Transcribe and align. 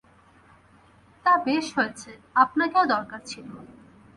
তা, 1.25 1.33
বেশ 1.45 1.65
হয়েছে, 1.77 2.11
আপনাকেও 2.35 2.85
দরকার 2.85 3.21
ছিল। 3.25 3.47